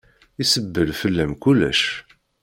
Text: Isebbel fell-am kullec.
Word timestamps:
Isebbel 0.41 0.89
fell-am 0.99 1.33
kullec. 1.43 1.81